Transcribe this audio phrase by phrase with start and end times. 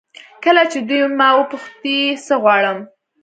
[0.43, 1.97] کله چې دوی ما وپوښتي
[2.27, 2.77] څه غواړم.